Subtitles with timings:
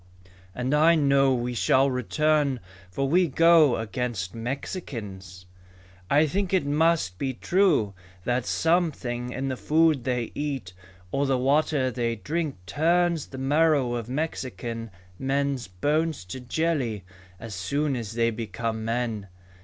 [0.55, 2.59] "And I know we shall return
[2.89, 5.45] for we go against Mexicans.
[6.09, 7.93] "I think it must be true
[8.23, 10.73] that something in the food they eat
[11.11, 17.03] or the water they drink turns the marrow of Mexican men's bones to jelly
[17.39, 19.27] as soon as they become men.